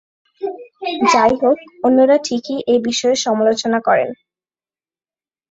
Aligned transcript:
যাই 1.11 1.33
হোক, 1.41 1.57
অন্যরা 1.83 2.17
ঠিকই 2.23 2.57
এ 2.67 2.75
বিষয়ে 2.83 3.15
সমালোচনা 3.15 3.79
করেন। 3.79 4.09